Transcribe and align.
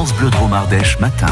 France 0.00 0.14
Bleu 0.14 0.30
Drôme 0.30 0.54
Ardèche 0.54 0.98
matin. 0.98 1.26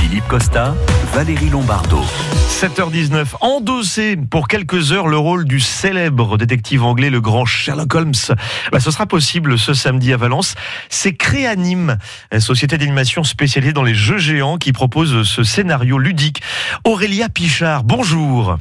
Philippe 0.00 0.26
Costa, 0.26 0.74
Valérie 1.14 1.50
Lombardo. 1.50 2.00
7h19, 2.48 3.36
endossé 3.40 4.16
pour 4.16 4.48
quelques 4.48 4.90
heures 4.90 5.06
le 5.06 5.16
rôle 5.16 5.44
du 5.44 5.60
célèbre 5.60 6.36
détective 6.36 6.82
anglais, 6.82 7.10
le 7.10 7.20
grand 7.20 7.44
Sherlock 7.44 7.94
Holmes. 7.94 8.34
Bah, 8.72 8.80
ce 8.80 8.90
sera 8.90 9.06
possible 9.06 9.56
ce 9.56 9.72
samedi 9.72 10.12
à 10.12 10.16
Valence. 10.16 10.56
C'est 10.88 11.12
Créanime, 11.12 11.96
société 12.40 12.76
d'animation 12.76 13.22
spécialisée 13.22 13.72
dans 13.72 13.84
les 13.84 13.94
jeux 13.94 14.18
géants 14.18 14.58
qui 14.58 14.72
propose 14.72 15.22
ce 15.22 15.44
scénario 15.44 15.96
ludique. 15.96 16.42
Aurélia 16.82 17.28
Pichard, 17.28 17.84
bonjour. 17.84 18.58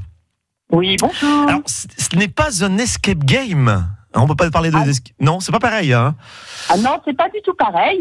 Oui, 0.71 0.97
bonjour. 0.99 1.49
Alors, 1.49 1.61
ce 1.65 2.15
n'est 2.15 2.27
pas 2.27 2.63
un 2.63 2.77
escape 2.77 3.25
game. 3.25 3.89
On 4.15 4.27
peut 4.27 4.35
pas 4.35 4.49
parler 4.49 4.71
de... 4.71 4.75
Ah. 4.77 4.83
Non, 5.19 5.39
c'est 5.39 5.51
pas 5.51 5.59
pareil. 5.59 5.93
Hein 5.93 6.15
Ah 6.69 6.77
non, 6.77 6.99
c'est 7.05 7.15
pas 7.15 7.29
du 7.29 7.41
tout 7.43 7.53
pareil. 7.53 7.99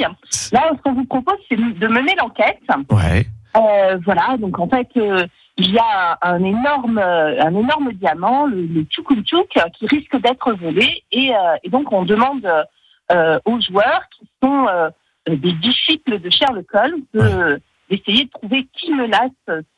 Là, 0.53 0.71
ce 0.77 0.83
qu'on 0.83 0.95
vous 0.95 1.05
propose, 1.05 1.37
c'est 1.49 1.57
de 1.57 1.87
mener 1.89 2.15
l'enquête. 2.17 2.61
ouais. 2.91 3.27
Euh, 3.57 3.99
voilà, 4.05 4.37
donc 4.39 4.59
en 4.59 4.69
fait, 4.69 4.89
euh, 4.99 5.27
il 5.57 5.71
y 5.73 5.79
a 5.79 6.19
un 6.23 6.45
énorme, 6.45 6.99
euh, 6.99 7.41
un 7.43 7.55
énorme 7.55 7.93
diamant, 7.95 8.47
le, 8.47 8.63
le 8.67 8.83
Tchoukoum-Tchouk, 8.85 9.49
qui 9.79 9.87
risque 9.87 10.17
d'être 10.21 10.53
volé. 10.53 11.03
Et, 11.13 11.35
euh, 11.35 11.57
et 11.65 11.71
donc, 11.71 11.91
on 11.93 12.05
demande 12.05 12.47
aux 13.47 13.61
joueurs, 13.61 14.03
qui 14.17 14.29
sont 14.43 14.67
des 15.29 15.53
disciples 15.55 16.21
de 16.21 16.31
Sherlock 16.31 16.67
Holmes, 16.75 17.03
de- 17.15 17.61
d'essayer 17.91 18.25
de 18.27 18.31
trouver 18.31 18.69
qui 18.75 18.93
menace 18.93 19.31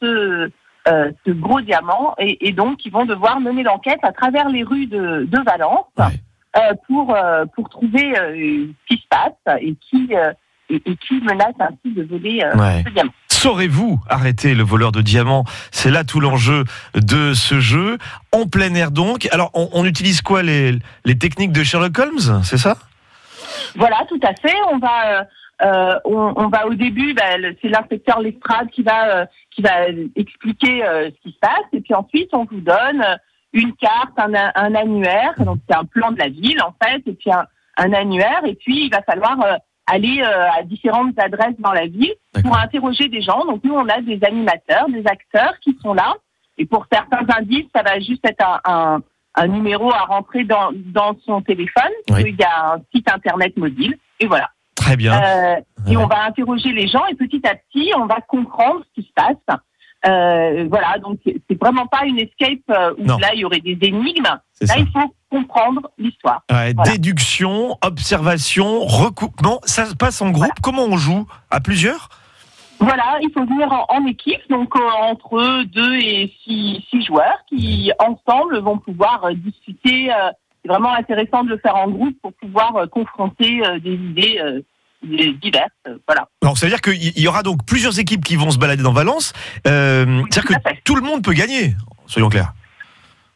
ce, 0.03 0.51
euh, 0.89 1.11
ce 1.27 1.31
gros 1.33 1.61
diamant. 1.61 2.15
Et, 2.19 2.49
et 2.49 2.53
donc, 2.53 2.85
ils 2.87 2.93
vont 2.93 3.05
devoir 3.05 3.41
mener 3.41 3.63
l'enquête 3.63 4.01
à 4.03 4.13
travers 4.13 4.49
les 4.49 4.63
rues 4.63 4.87
de, 4.87 5.27
de 5.29 5.45
Valence. 5.45 5.87
Ouais. 5.99 6.07
euh, 6.57 6.75
pour 6.89 7.15
euh, 7.15 7.45
pour 7.55 7.69
trouver 7.69 8.19
euh, 8.19 8.67
ce 8.89 8.95
qui 8.95 9.01
se 9.03 9.07
passe 9.09 9.59
et 9.61 9.77
qui 9.89 10.09
euh, 10.15 10.33
et, 10.69 10.83
et 10.87 10.97
qui 10.97 11.15
menace 11.21 11.55
ainsi 11.61 11.95
de 11.95 12.03
voler 12.03 12.43
euh, 12.45 12.57
Ouais. 12.57 12.83
ce 12.87 12.93
diamant. 12.93 13.13
Saurez-vous 13.29 14.01
arrêter 14.09 14.55
le 14.55 14.63
voleur 14.63 14.93
de 14.93 15.01
diamants? 15.01 15.45
C'est 15.71 15.91
là 15.91 16.05
tout 16.05 16.21
l'enjeu 16.21 16.65
de 16.95 17.33
ce 17.33 17.59
jeu. 17.59 17.97
En 18.33 18.47
plein 18.47 18.75
air 18.75 18.91
donc. 18.91 19.29
Alors, 19.33 19.51
on, 19.55 19.69
on 19.73 19.85
utilise 19.87 20.21
quoi 20.21 20.43
les, 20.43 20.79
les 21.05 21.19
techniques 21.19 21.53
de 21.53 21.65
Sherlock 21.65 21.99
Holmes? 21.99 22.43
C'est 22.45 22.59
ça? 22.59 22.77
Voilà, 23.77 24.05
tout 24.09 24.21
à 24.23 24.35
fait. 24.35 24.57
On 24.73 24.79
va 24.79 25.25
euh, 25.63 25.99
on, 26.05 26.33
on 26.37 26.49
va 26.49 26.67
au 26.67 26.75
début, 26.75 27.15
bah, 27.15 27.37
c'est 27.61 27.69
l'inspecteur 27.69 28.21
Lestrade 28.21 28.71
qui 28.71 28.83
va 28.83 29.17
euh, 29.17 29.27
qui 29.51 29.63
va 29.63 29.89
expliquer 30.17 30.85
euh, 30.85 31.11
ce 31.11 31.21
qui 31.23 31.33
se 31.33 31.39
passe 31.39 31.69
et 31.73 31.81
puis 31.81 31.95
ensuite 31.95 32.31
on 32.33 32.45
vous 32.45 32.61
donne 32.61 33.05
une 33.53 33.75
carte, 33.75 34.17
un, 34.19 34.33
un 34.35 34.75
annuaire, 34.75 35.35
donc 35.39 35.59
c'est 35.69 35.77
un 35.77 35.85
plan 35.85 36.13
de 36.13 36.19
la 36.19 36.29
ville 36.29 36.63
en 36.63 36.75
fait, 36.83 37.03
et 37.07 37.13
puis 37.13 37.33
un, 37.33 37.45
un 37.77 37.93
annuaire 37.93 38.43
et 38.45 38.55
puis 38.55 38.87
il 38.87 38.91
va 38.91 39.03
falloir 39.03 39.41
euh, 39.43 39.57
aller 39.87 40.23
euh, 40.23 40.59
à 40.59 40.63
différentes 40.63 41.19
adresses 41.19 41.59
dans 41.59 41.73
la 41.73 41.87
ville 41.87 42.15
pour 42.45 42.57
interroger 42.57 43.09
des 43.09 43.23
gens. 43.23 43.45
Donc 43.45 43.65
nous, 43.65 43.75
on 43.75 43.89
a 43.89 44.01
des 44.01 44.21
animateurs, 44.23 44.89
des 44.89 45.05
acteurs 45.07 45.59
qui 45.61 45.77
sont 45.83 45.95
là. 45.95 46.15
Et 46.59 46.67
pour 46.67 46.87
certains 46.93 47.27
indices, 47.37 47.67
ça 47.75 47.83
va 47.83 47.99
juste 47.99 48.25
être 48.25 48.45
un, 48.47 48.61
un, 48.65 49.03
un 49.35 49.47
numéro 49.49 49.93
à 49.93 50.05
rentrer 50.05 50.45
dans, 50.45 50.71
dans 50.73 51.17
son 51.27 51.43
téléphone. 51.43 51.91
Oui. 52.11 52.23
Il 52.29 52.37
y 52.37 52.45
a 52.45 52.75
un 52.75 52.83
site 52.95 53.11
internet 53.11 53.57
mobile. 53.57 53.97
Et 54.21 54.27
voilà. 54.27 54.51
Très 54.91 54.97
bien. 54.97 55.15
Euh, 55.23 55.55
Ouais. 55.87 55.93
et 55.93 55.97
on 55.97 56.07
va 56.07 56.25
interroger 56.25 56.73
les 56.73 56.87
gens 56.89 57.07
et 57.11 57.15
petit 57.15 57.41
à 57.47 57.55
petit, 57.55 57.91
on 57.97 58.07
va 58.07 58.21
comprendre 58.21 58.81
ce 58.89 59.01
qui 59.01 59.07
se 59.09 59.13
passe. 59.15 59.59
Euh, 60.07 60.67
voilà, 60.71 60.99
donc 60.99 61.19
c'est 61.25 61.61
vraiment 61.61 61.87
pas 61.87 62.05
une 62.07 62.19
escape 62.19 62.59
euh, 62.71 62.93
où 62.99 63.05
Non. 63.05 63.19
là 63.19 63.29
il 63.35 63.41
y 63.41 63.45
aurait 63.45 63.61
des 63.61 63.79
énigmes. 63.83 64.23
Là, 64.25 64.41
ça. 64.63 64.79
il 64.79 64.87
faut 64.89 65.15
comprendre 65.31 65.91
l'histoire. 65.99 66.43
Ouais, 66.51 66.73
voilà. 66.75 66.93
Déduction, 66.93 67.77
observation, 67.83 68.81
recoupement. 68.81 69.61
Ça 69.65 69.87
se 69.87 69.95
passe 69.95 70.21
en 70.23 70.27
groupe. 70.31 70.39
Voilà. 70.39 70.55
Comment 70.63 70.85
on 70.85 70.97
joue? 70.97 71.27
À 71.51 71.61
plusieurs? 71.61 72.09
Voilà, 72.79 73.19
il 73.21 73.31
faut 73.33 73.45
venir 73.45 73.71
en, 73.73 73.85
en 73.91 74.07
équipe, 74.07 74.41
donc 74.49 74.75
euh, 74.75 74.81
entre 75.03 75.65
deux 75.65 75.95
et 75.97 76.33
six, 76.45 76.83
six 76.91 77.03
joueurs 77.05 77.39
qui 77.49 77.91
ensemble 77.99 78.59
vont 78.61 78.79
pouvoir 78.79 79.25
euh, 79.25 79.33
discuter. 79.35 80.11
euh, 80.13 80.31
c'est 80.63 80.69
vraiment 80.69 80.93
intéressant 80.95 81.43
de 81.45 81.49
le 81.51 81.59
faire 81.59 81.77
en 81.77 81.89
groupe 81.89 82.15
pour 82.23 82.33
pouvoir 82.35 82.87
confronter 82.91 83.63
des 83.83 83.95
idées 83.95 84.39
diverses. 85.03 85.69
euh, 85.89 85.97
voilà. 86.07 86.29
Alors, 86.43 86.57
ça 86.59 86.67
veut 86.67 86.71
dire 86.71 86.81
qu'il 86.81 87.19
y 87.19 87.27
aura 87.29 87.43
donc 87.43 87.65
plusieurs 87.67 87.99
équipes 87.99 88.25
qui 88.25 88.37
vont 88.37 88.51
se 88.51 88.59
balader 88.59 88.83
dans 88.83 88.93
Valence. 88.93 89.33
Euh, 89.67 90.23
C'est-à-dire 90.31 90.59
que 90.59 90.81
tout 90.85 90.95
le 90.97 91.03
monde 91.03 91.23
peut 91.23 91.33
gagner. 91.33 91.75
Soyons 92.07 92.29
clairs. 92.29 92.53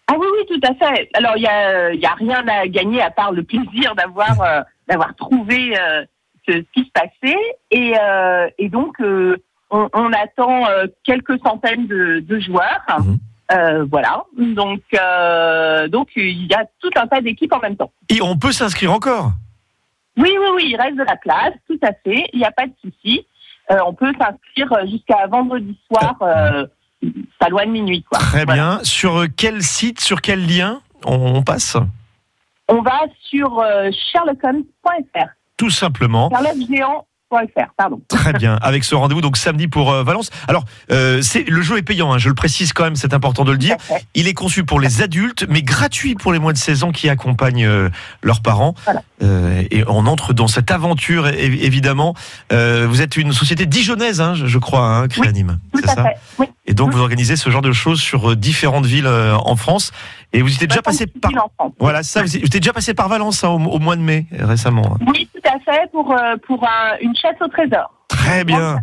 Ah 0.07 0.15
oui, 0.19 0.27
oui, 0.33 0.45
tout 0.49 0.69
à 0.69 0.75
fait. 0.75 1.09
Alors 1.15 1.33
il 1.37 1.43
y 1.43 1.47
a, 1.47 1.95
y 1.95 2.05
a 2.05 2.15
rien 2.15 2.47
à 2.47 2.67
gagner 2.69 3.01
à 3.01 3.11
part 3.11 3.33
le 3.33 3.43
plaisir 3.43 3.95
d'avoir 3.95 4.39
euh, 4.43 4.61
d'avoir 4.87 5.15
trouvé 5.17 5.79
euh, 5.79 6.05
ce 6.47 6.59
qui 6.75 6.85
se 6.85 6.91
passait 6.93 7.39
et, 7.71 7.95
euh, 7.99 8.47
et 8.59 8.69
donc 8.69 8.97
on, 9.01 9.89
on 9.95 10.13
attend 10.13 10.65
quelques 11.05 11.39
centaines 11.43 11.87
de, 11.87 12.21
de 12.21 12.39
joueurs. 12.41 12.83
Mhm. 12.99 13.19
Euh, 13.53 13.85
voilà. 13.91 14.25
Donc 14.39 14.83
euh, 14.93 15.89
donc 15.89 16.09
il 16.17 16.47
y 16.51 16.55
a 16.55 16.65
tout 16.83 16.91
un 16.97 17.07
tas 17.07 17.23
d'équipes 17.23 17.53
en 17.55 17.61
même 17.61 17.77
temps. 17.77 17.93
Et 18.11 18.21
on 18.21 18.37
peut 18.37 18.53
s'inscrire 18.53 18.93
encore. 18.93 19.33
Oui, 20.17 20.31
oui, 20.41 20.47
oui, 20.55 20.63
il 20.71 20.77
reste 20.81 20.97
de 20.97 21.03
la 21.03 21.17
place, 21.17 21.53
tout 21.69 21.79
à 21.83 21.93
fait. 22.05 22.27
Il 22.33 22.39
n'y 22.39 22.45
a 22.45 22.53
pas 22.53 22.67
de 22.67 22.73
souci. 22.83 23.27
Euh, 23.71 23.79
on 23.87 23.95
peut 23.95 24.13
s'inscrire 24.19 24.87
jusqu'à 24.91 25.27
vendredi 25.27 25.77
soir, 25.91 26.15
euh, 26.23 26.67
pas 27.39 27.49
loin 27.49 27.67
de 27.67 27.71
minuit. 27.71 28.03
Quoi. 28.05 28.19
Très 28.19 28.45
Voilà. 28.45 28.77
bien. 28.77 28.85
Sur 28.85 29.25
quel 29.37 29.63
site, 29.63 30.01
sur 30.01 30.21
quel 30.21 30.47
lien 30.47 30.81
on, 31.05 31.37
on 31.37 31.43
passe? 31.43 31.77
On 32.69 32.81
va 32.83 33.01
sur 33.29 33.59
euh, 33.61 33.91
sherlockholmes.fr. 34.13 35.27
Tout 35.57 35.71
simplement. 35.71 36.31
Sherlockgéant.fr, 36.31 37.05
pardon. 37.77 38.01
Très 38.09 38.33
bien. 38.33 38.57
Avec 38.63 38.85
ce 38.85 38.95
rendez-vous 38.95 39.21
donc 39.21 39.37
samedi 39.37 39.69
pour 39.69 39.93
euh, 39.93 40.03
Valence. 40.03 40.31
Alors, 40.49 40.65
euh, 40.91 41.21
c'est 41.23 41.49
le 41.49 41.63
jeu 41.63 41.79
est 41.79 41.83
payant. 41.83 42.13
hein, 42.13 42.19
je 42.19 42.29
le 42.29 42.35
précise 42.35 42.73
quand 42.73 42.85
même. 42.85 42.97
C'est 42.97 43.15
important 43.15 43.45
de 43.45 43.53
le 43.53 43.59
dire. 43.59 43.77
Il 44.15 44.29
est 44.29 44.35
conçu 44.35 44.65
pour 44.65 44.81
les 44.81 45.03
adultes, 45.03 45.47
mais 45.49 45.63
gratuit 45.63 46.15
pour 46.15 46.33
les 46.33 46.39
moins 46.39 46.53
de 46.53 46.59
16 46.59 46.85
ans 46.85 46.93
qui 46.93 47.09
accompagnent 47.09 47.67
euh, 47.67 47.89
leurs 48.23 48.41
parents. 48.41 48.75
Voilà. 48.85 49.03
Et 49.71 49.85
on 49.87 50.07
entre 50.07 50.35
dans 50.35 50.49
cette 50.49 50.71
aventure, 50.71 51.29
évidemment. 51.29 52.15
Vous 52.51 53.01
êtes 53.01 53.17
une 53.17 53.33
société 53.33 53.65
dijonnaise, 53.65 54.21
hein, 54.21 54.35
je, 54.35 54.45
je 54.47 54.59
crois, 54.59 54.87
hein, 54.87 55.09
Créanime. 55.09 55.59
Tout 55.73 55.81
C'est 55.83 55.91
à 55.91 55.95
ça 55.95 56.03
fait. 56.03 56.17
Oui. 56.39 56.47
Et 56.67 56.75
donc, 56.75 56.93
vous 56.93 57.01
organisez 57.01 57.37
ce 57.37 57.49
genre 57.49 57.63
de 57.63 57.73
choses 57.73 58.01
sur 58.01 58.37
différentes 58.37 58.85
villes 58.87 59.09
en 59.09 59.57
France. 59.57 59.93
Et 60.35 60.43
vous 60.43 60.53
étiez 60.53 60.67
déjà 60.67 60.83
passé 60.83 61.07
66 61.07 61.21
par... 61.57 61.69
Voilà, 61.79 62.03
ça, 62.03 62.23
vous 62.23 62.37
étiez 62.37 62.61
déjà 62.61 62.73
passé 62.73 62.93
par 62.93 63.09
Valence 63.09 63.43
hein, 63.45 63.49
au, 63.49 63.59
au 63.61 63.79
mois 63.79 63.97
de 63.97 64.03
mai, 64.03 64.27
euh, 64.39 64.47
récemment. 64.47 64.99
Oui, 65.07 65.29
tout 65.33 65.49
à 65.49 65.59
fait, 65.61 65.91
pour, 65.93 66.13
euh, 66.13 66.35
pour 66.47 66.63
un- 66.65 66.97
une 67.01 67.15
chasse 67.17 67.37
au 67.41 67.49
trésor. 67.49 67.91
Très 68.09 68.45
bien. 68.45 68.79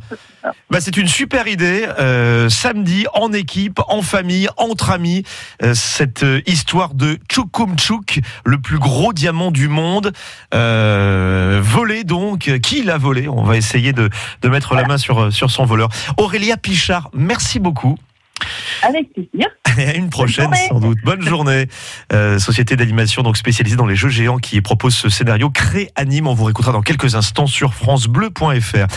Bah, 0.69 0.79
c'est 0.81 0.97
une 0.97 1.07
super 1.07 1.47
idée. 1.47 1.87
Euh, 1.99 2.49
samedi, 2.49 3.05
en 3.13 3.31
équipe, 3.33 3.79
en 3.87 4.01
famille, 4.01 4.47
entre 4.57 4.91
amis, 4.91 5.23
euh, 5.63 5.73
cette 5.73 6.23
euh, 6.23 6.41
histoire 6.47 6.93
de 6.93 7.17
Tchoukoum-Tchouk, 7.29 8.21
le 8.45 8.57
plus 8.59 8.77
gros 8.79 9.13
diamant 9.13 9.51
du 9.51 9.67
monde, 9.67 10.11
euh, 10.53 11.59
volé 11.63 12.03
donc. 12.03 12.51
Qui 12.61 12.83
l'a 12.83 12.97
volé? 12.97 13.27
On 13.27 13.43
va 13.43 13.57
essayer 13.57 13.93
de, 13.93 14.09
de 14.41 14.49
mettre 14.49 14.75
la 14.75 14.83
main 14.85 14.97
sur, 14.97 15.31
sur 15.31 15.49
son 15.51 15.65
voleur. 15.65 15.89
Aurélia 16.17 16.57
Pichard, 16.57 17.09
merci 17.13 17.59
beaucoup. 17.59 17.97
Avec 18.81 19.13
plaisir. 19.13 19.47
Et 19.77 19.85
à 19.87 19.95
une 19.95 20.09
prochaine 20.09 20.49
sans 20.69 20.79
doute. 20.79 20.97
Bonne 21.03 21.21
journée. 21.21 21.67
Euh, 22.11 22.39
société 22.39 22.75
d'animation 22.75 23.23
donc 23.23 23.37
spécialisée 23.37 23.75
dans 23.75 23.85
les 23.85 23.95
jeux 23.95 24.09
géants 24.09 24.37
qui 24.37 24.59
propose 24.61 24.95
ce 24.95 25.09
scénario 25.09 25.49
Cré 25.49 25.91
Anime. 25.95 26.27
On 26.27 26.33
vous 26.33 26.45
réécoutera 26.45 26.71
dans 26.71 26.81
quelques 26.81 27.15
instants 27.15 27.47
sur 27.47 27.73
francebleu.fr. 27.73 28.87